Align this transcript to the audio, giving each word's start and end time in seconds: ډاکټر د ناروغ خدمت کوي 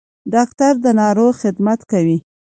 ډاکټر 0.33 0.73
د 0.85 0.87
ناروغ 1.01 1.33
خدمت 1.41 1.79
کوي 1.91 2.17